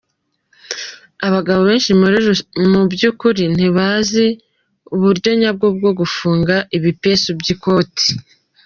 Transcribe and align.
Abagabo 1.27 1.59
benshi 1.69 1.91
mu 2.71 2.81
by’ukuri 2.91 3.43
ntibazi 3.55 4.25
uburyo 4.95 5.29
nyabwo 5.41 5.65
bwo 5.77 5.91
gufungamo 5.99 6.65
ibipesu 6.77 7.29
by’ikoti. 7.39 8.07